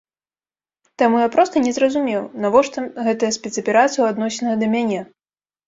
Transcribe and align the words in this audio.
Таму 1.01 1.19
я 1.21 1.27
проста 1.35 1.55
не 1.65 1.73
зразумеў, 1.77 2.23
навошта 2.47 2.79
гэтая 3.05 3.31
спецаперацыя 3.39 3.99
ў 4.03 4.17
адносінах 4.17 4.53
да 4.67 4.75
мяне. 4.77 5.01